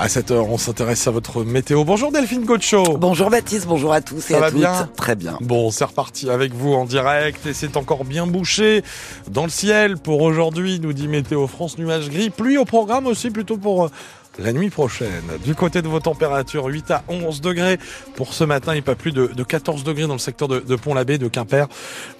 [0.00, 1.82] À cette heure, on s'intéresse à votre météo.
[1.82, 2.96] Bonjour Delphine Gocho.
[2.98, 4.60] Bonjour Baptiste, bonjour à tous et Ça à va toutes.
[4.60, 4.88] bien?
[4.96, 5.36] Très bien.
[5.40, 8.84] Bon, c'est reparti avec vous en direct et c'est encore bien bouché
[9.28, 13.30] dans le ciel pour aujourd'hui, nous dit Météo France, nuages gris, pluie au programme aussi
[13.30, 13.90] plutôt pour euh,
[14.38, 15.24] la nuit prochaine.
[15.44, 17.78] Du côté de vos températures, 8 à 11 degrés
[18.14, 21.18] pour ce matin et pas plus de, de 14 degrés dans le secteur de, Pont-l'Abbé,
[21.18, 21.66] de Quimper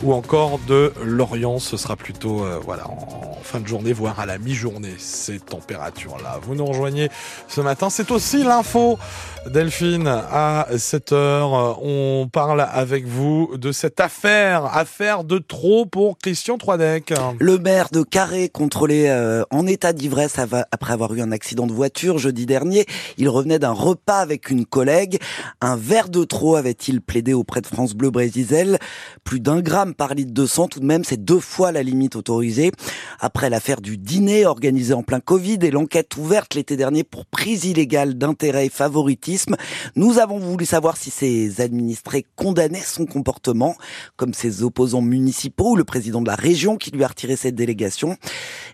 [0.03, 1.59] ou encore de Lorient.
[1.59, 6.41] Ce sera plutôt euh, voilà en fin de journée, voire à la mi-journée, ces températures-là.
[6.43, 7.09] Vous nous rejoignez
[7.47, 8.99] ce matin, c'est aussi l'info.
[9.47, 16.19] Delphine, à 7 heures, on parle avec vous de cette affaire, affaire de trop pour
[16.19, 17.15] Christian Troidec.
[17.39, 21.73] Le maire de Carré, contrôlé euh, en état d'ivresse après avoir eu un accident de
[21.73, 22.87] voiture jeudi dernier,
[23.19, 25.19] il revenait d'un repas avec une collègue.
[25.61, 28.79] Un verre de trop avait-il plaidé auprès de France Bleu Brésil.
[29.25, 32.17] Plus d'un gramme par litre de sang, tout de même, c'est deux fois la limite
[32.17, 32.73] autorisée.
[33.21, 37.65] Après l'affaire du dîner organisé en plein Covid et l'enquête ouverte l'été dernier pour prise
[37.65, 39.57] illégale d'intérêt et favoritisme,
[39.97, 43.75] nous avons voulu savoir si ces administrés condamnaient son comportement,
[44.17, 47.55] comme ses opposants municipaux ou le président de la région qui lui a retiré cette
[47.55, 48.17] délégation.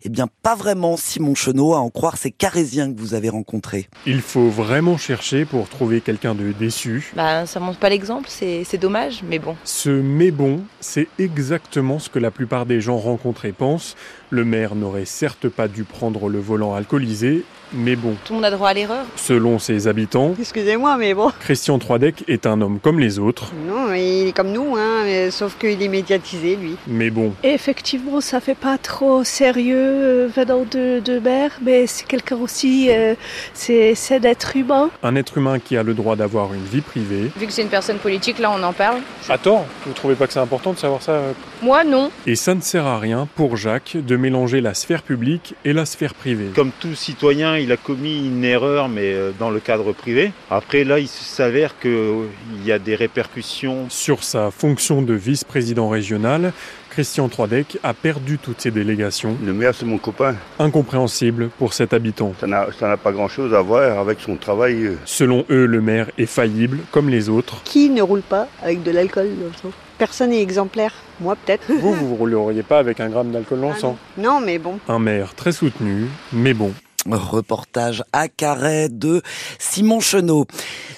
[0.03, 3.89] Eh bien, pas vraiment, Simon Chenot, à en croire ces Carésiens que vous avez rencontrés.
[4.06, 7.12] Il faut vraiment chercher pour trouver quelqu'un de déçu.
[7.17, 9.56] Bah, ça montre pas l'exemple, c'est c'est dommage, mais bon.
[9.64, 13.97] Ce mais bon, c'est exactement ce que la plupart des gens rencontrés pensent.
[14.30, 18.45] Le maire n'aurait certes pas dû prendre le volant alcoolisé, mais bon, Tout le monde
[18.45, 19.05] a droit à l'erreur.
[19.17, 21.30] selon ses habitants, Excusez-moi, mais bon.
[21.41, 25.30] Christian Troidec est un homme comme les autres, Non, il est comme nous, hein, mais
[25.30, 26.77] sauf qu'il est médiatisé, lui.
[26.86, 32.06] mais bon, Effectivement, ça fait pas trop sérieux euh, venant de, de mère, mais c'est
[32.06, 33.03] quelqu'un aussi, euh,
[33.52, 34.91] c'est c'est d'être humain.
[35.02, 37.30] un être humain qui a le droit d'avoir une vie privée.
[37.36, 39.00] Vu que c'est une personne politique, là on en parle.
[39.28, 42.11] À tort, vous trouvez pas que c'est important de savoir ça euh Moi non.
[42.27, 45.86] Et ça ne sert à rien pour Jacques de mélanger la sphère publique et la
[45.86, 46.50] sphère privée.
[46.55, 50.33] Comme tout citoyen, il a commis une erreur, mais euh, dans le cadre privé.
[50.50, 52.29] Après, là, il s'avère qu'il
[52.64, 53.86] y a des répercussions.
[53.89, 56.52] Sur sa fonction de vice-président régional,
[56.94, 59.36] Christian Troidec a perdu toutes ses délégations.
[59.44, 60.36] Le maire, c'est mon copain.
[60.60, 62.32] Incompréhensible pour cet habitant.
[62.38, 64.84] Ça n'a pas grand-chose à voir avec son travail.
[64.84, 64.96] euh.
[65.05, 67.60] Selon eux, le maire est faillible, comme les autres.
[67.64, 69.72] Qui ne roule pas avec de l'alcool dans le sang?
[69.98, 70.92] Personne n'est exemplaire.
[71.20, 71.64] Moi, peut-être.
[71.68, 73.98] Vous, vous ne rouleriez pas avec un gramme d'alcool dans le Ah sang?
[74.16, 74.78] Non, mais bon.
[74.86, 76.72] Un maire très soutenu, mais bon.
[77.11, 79.23] Reportage à Carré de
[79.59, 80.47] Simon Chenot.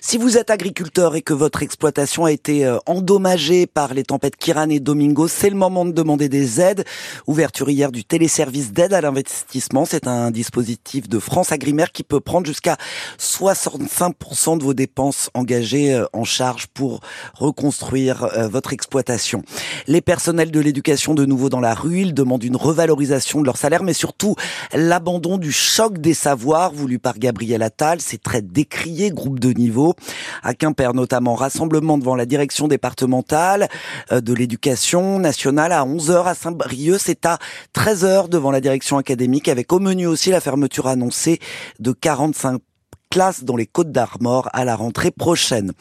[0.01, 4.37] Si vous êtes agriculteur et que votre exploitation a été euh, endommagée par les tempêtes
[4.37, 6.85] Kiran et Domingo, c'est le moment de demander des aides.
[7.27, 9.85] Ouverture hier du téléservice d'aide à l'investissement.
[9.85, 12.77] C'est un dispositif de France Agrimaire qui peut prendre jusqu'à
[13.19, 17.01] 65% de vos dépenses engagées euh, en charge pour
[17.35, 19.43] reconstruire euh, votre exploitation.
[19.89, 23.57] Les personnels de l'éducation de nouveau dans la rue, ils demandent une revalorisation de leur
[23.57, 24.37] salaire, mais surtout
[24.73, 28.01] l'abandon du choc des savoirs voulu par Gabriel Attal.
[28.01, 29.95] C'est très décrié, groupe de niveau.
[30.43, 33.69] À Quimper notamment, rassemblement devant la direction départementale
[34.13, 36.99] euh, de l'éducation nationale à 11h à Saint-Brieuc.
[36.99, 37.39] C'est à
[37.75, 41.41] 13h devant la direction académique avec au menu aussi la fermeture annoncée
[41.81, 42.61] de 45
[43.11, 45.73] classes dans les Côtes d'Armor à la rentrée prochaine.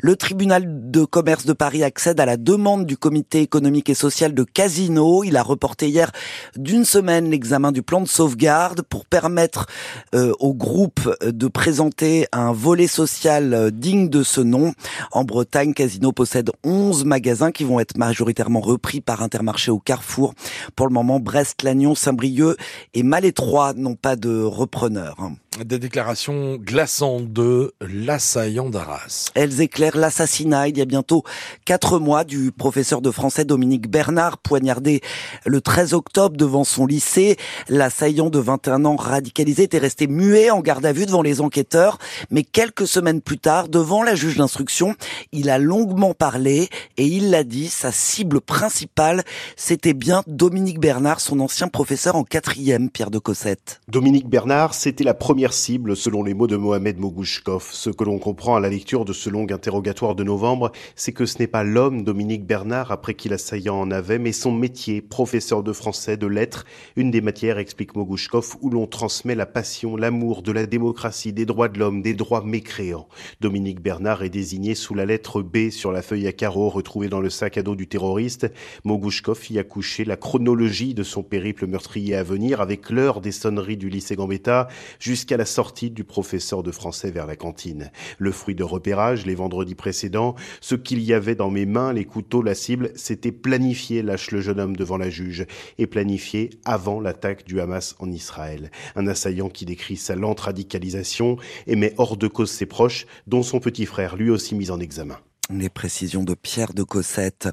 [0.00, 4.34] Le tribunal de commerce de Paris accède à la demande du comité économique et social
[4.34, 5.24] de Casino.
[5.24, 6.10] Il a reporté hier
[6.56, 9.66] d'une semaine l'examen du plan de sauvegarde pour permettre
[10.14, 14.72] euh, au groupe de présenter un volet social euh, digne de ce nom.
[15.10, 20.34] En Bretagne, Casino possède 11 magasins qui vont être majoritairement repris par Intermarché au Carrefour.
[20.76, 22.56] Pour le moment, Brest, Lannion, Saint-Brieuc
[22.94, 25.16] et Malétroit n'ont pas de repreneur.
[25.60, 29.30] Des déclarations glaçantes de l'assaillant d'Arras.
[29.34, 31.24] Elles éclairent l'assassinat il y a bientôt
[31.66, 35.02] quatre mois du professeur de français Dominique Bernard poignardé
[35.44, 37.36] le 13 octobre devant son lycée.
[37.68, 41.98] L'assaillant de 21 ans radicalisé était resté muet en garde à vue devant les enquêteurs,
[42.30, 44.94] mais quelques semaines plus tard, devant la juge d'instruction,
[45.32, 49.22] il a longuement parlé et il l'a dit, sa cible principale,
[49.56, 53.82] c'était bien Dominique Bernard, son ancien professeur en quatrième, Pierre de Cossette.
[53.88, 57.70] Dominique Bernard, c'était la première cible selon les mots de Mohamed Mogouchkov.
[57.72, 61.26] Ce que l'on comprend à la lecture de ce long interrogatoire de novembre, c'est que
[61.26, 65.64] ce n'est pas l'homme Dominique Bernard après qui l'assaillant en avait, mais son métier, professeur
[65.64, 70.42] de français, de lettres, une des matières, explique Mogouchkov, où l'on transmet la passion, l'amour
[70.42, 73.08] de la démocratie, des droits de l'homme, des droits mécréants.
[73.40, 77.20] Dominique Bernard est désigné sous la lettre B sur la feuille à carreaux retrouvée dans
[77.20, 78.52] le sac à dos du terroriste.
[78.84, 83.32] Mogouchkov y a couché la chronologie de son périple meurtrier à venir avec l'heure des
[83.32, 84.68] sonneries du lycée Gambetta
[84.98, 87.90] jusqu'à jusqu'à la sortie du professeur de français vers la cantine.
[88.18, 92.04] Le fruit de repérage, les vendredis précédents, ce qu'il y avait dans mes mains, les
[92.04, 95.46] couteaux, la cible, c'était planifié, lâche le jeune homme devant la juge,
[95.78, 98.70] et planifié avant l'attaque du Hamas en Israël.
[98.94, 103.42] Un assaillant qui décrit sa lente radicalisation et met hors de cause ses proches, dont
[103.42, 105.16] son petit frère, lui aussi mis en examen.
[105.50, 107.48] Les précisions de Pierre de Cossette.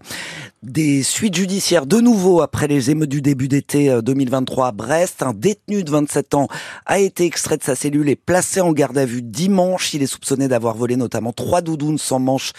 [0.61, 5.23] Des suites judiciaires de nouveau après les émeutes du début d'été 2023 euh, à Brest.
[5.23, 6.47] Un détenu de 27 ans
[6.85, 9.93] a été extrait de sa cellule et placé en garde à vue dimanche.
[9.95, 12.51] Il est soupçonné d'avoir volé notamment trois doudounes sans manche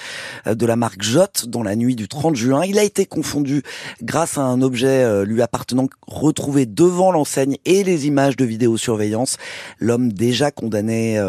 [0.48, 2.64] euh, de la marque Jot dans la nuit du 30 juin.
[2.64, 3.62] Il a été confondu
[4.02, 9.36] grâce à un objet euh, lui appartenant retrouvé devant l'enseigne et les images de vidéosurveillance.
[9.78, 11.22] L'homme déjà condamné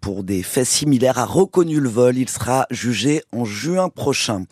[0.00, 2.18] pour des faits similaires a reconnu le vol.
[2.18, 4.44] Il sera jugé en juin prochain.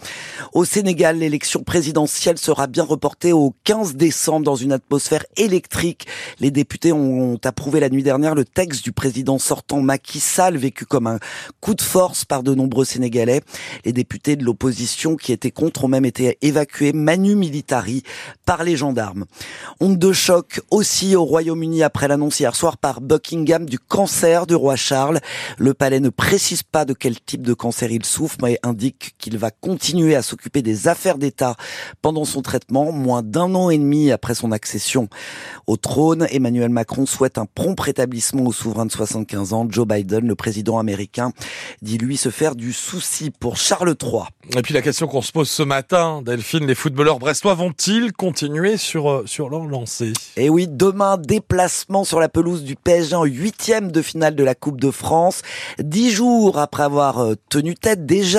[0.52, 6.06] Au Sénégal, l'élection présidentielle sera bien reportée au 15 décembre dans une atmosphère électrique.
[6.40, 10.84] Les députés ont approuvé la nuit dernière le texte du président sortant Macky Sall, vécu
[10.86, 11.18] comme un
[11.60, 13.40] coup de force par de nombreux Sénégalais.
[13.84, 18.02] Les députés de l'opposition qui étaient contre ont même été évacués manu militari
[18.46, 19.24] par les gendarmes.
[19.80, 24.54] Onde de choc aussi au Royaume-Uni après l'annonce hier soir par Buckingham du cancer du
[24.54, 25.20] roi Charles.
[25.58, 29.50] Le palais ne précise pas de quel type de cancer il souffre, indique qu'il va
[29.50, 31.56] continuer à s'occuper des affaires d'État
[32.02, 35.08] pendant son traitement, moins d'un an et demi après son accession
[35.66, 36.26] au trône.
[36.30, 39.66] Emmanuel Macron souhaite un prompt rétablissement au souverain de 75 ans.
[39.68, 41.32] Joe Biden, le président américain,
[41.82, 44.24] dit lui se faire du souci pour Charles III.
[44.56, 48.76] Et puis la question qu'on se pose ce matin, Delphine, les footballeurs brestois vont-ils continuer
[48.76, 50.12] sur, euh, sur leur lancée?
[50.36, 54.44] Et eh oui, demain, déplacement sur la pelouse du PSG en huitième de finale de
[54.44, 55.42] la Coupe de France.
[55.78, 58.33] Dix jours après avoir euh, tenu tête déjà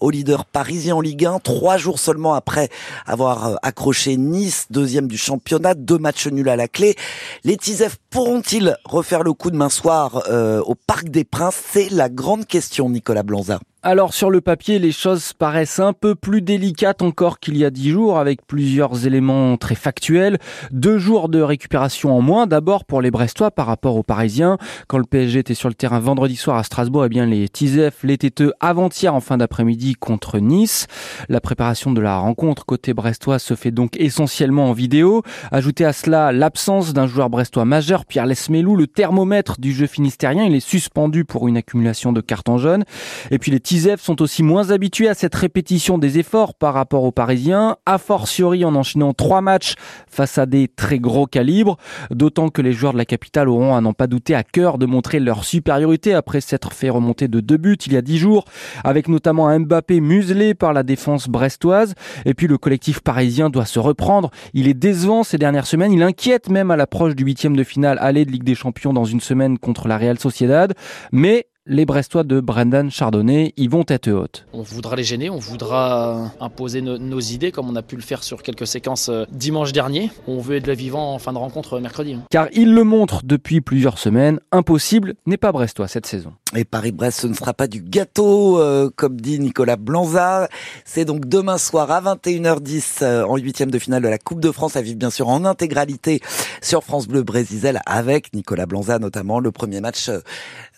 [0.00, 2.68] au leader parisien en Ligue 1, trois jours seulement après
[3.06, 6.96] avoir euh, accroché Nice, deuxième du championnat, deux matchs nuls à la clé.
[7.44, 10.22] Les Tisef pourront-ils refaire le coup de main soir
[10.66, 11.60] au Parc des Princes?
[11.72, 13.60] C'est la grande question, Nicolas Blanza.
[13.82, 17.70] Alors sur le papier, les choses paraissent un peu plus délicates encore qu'il y a
[17.70, 20.36] dix jours, avec plusieurs éléments très factuels.
[20.70, 24.58] Deux jours de récupération en moins, d'abord pour les Brestois par rapport aux Parisiens.
[24.86, 28.02] Quand le PSG était sur le terrain vendredi soir à Strasbourg, eh bien les Tisef
[28.02, 30.86] l'étaient avant-hier en fin d'après-midi contre Nice.
[31.30, 35.22] La préparation de la rencontre côté brestois se fait donc essentiellement en vidéo.
[35.52, 40.44] Ajoutez à cela l'absence d'un joueur brestois majeur, Pierre Lesmelou, le thermomètre du jeu finistérien.
[40.44, 42.84] Il est suspendu pour une accumulation de cartons jaunes.
[43.30, 47.04] Et puis les Tisef sont aussi moins habitués à cette répétition des efforts par rapport
[47.04, 49.74] aux Parisiens, a fortiori en enchaînant trois matchs
[50.08, 51.76] face à des très gros calibres,
[52.10, 54.86] d'autant que les joueurs de la capitale auront à n'en pas douter à cœur de
[54.86, 58.44] montrer leur supériorité après s'être fait remonter de deux buts il y a dix jours,
[58.82, 61.94] avec notamment un Mbappé muselé par la défense brestoise.
[62.24, 64.32] Et puis le collectif parisien doit se reprendre.
[64.52, 67.98] Il est décevant ces dernières semaines, il inquiète même à l'approche du huitième de finale
[68.00, 70.74] aller de Ligue des Champions dans une semaine contre la Real Sociedad.
[71.12, 74.46] Mais les Brestois de Brendan Chardonnay y vont tête haute.
[74.54, 78.22] On voudra les gêner, on voudra imposer nos idées comme on a pu le faire
[78.22, 80.10] sur quelques séquences euh, dimanche dernier.
[80.26, 82.16] On veut être la vivant en fin de rencontre euh, mercredi.
[82.30, 86.32] Car il le montre depuis plusieurs semaines, impossible n'est pas Brestois cette saison.
[86.56, 90.48] Et Paris-Brest, ce ne sera pas du gâteau, euh, comme dit Nicolas Blanza.
[90.86, 94.76] C'est donc demain soir à 21h10 en huitième de finale de la Coupe de France
[94.76, 96.20] à vivre bien sûr en intégralité
[96.62, 99.40] sur France Bleu Brésil avec Nicolas Blanza notamment.
[99.40, 100.10] Le premier match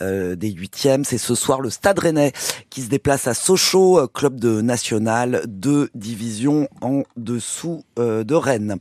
[0.00, 2.32] des huitièmes c'est ce soir le Stade Rennais
[2.70, 8.34] qui se déplace à Sochaux, euh, club de national, de division en dessous euh, de
[8.34, 8.76] Rennes.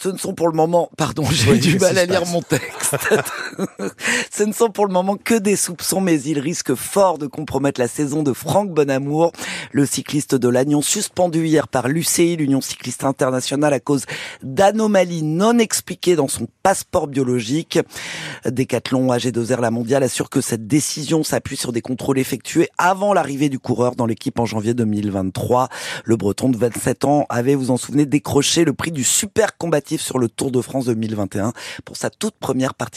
[0.00, 2.96] Ce ne sont pour le moment, pardon, j'ai du mal à lire mon texte.
[4.30, 7.80] Ce ne sont pour le moment que des soupçons, mais ils risquent fort de compromettre
[7.80, 9.32] la saison de Franck Bonamour,
[9.72, 14.04] le cycliste de l'Agnon suspendu hier par l'UCI, l'Union cycliste internationale, à cause
[14.44, 17.80] d'anomalies non expliquées dans son passeport biologique.
[18.46, 23.48] Decathlon AG2R La Mondiale assure que cette décision s'appuie sur des contrôles effectués avant l'arrivée
[23.48, 25.68] du coureur dans l'équipe en janvier 2023.
[26.04, 29.56] Le Breton de 27 ans avait, vous en souvenez, décroché le prix du super
[29.96, 31.52] sur le Tour de France 2021
[31.84, 32.88] pour sa toute première participation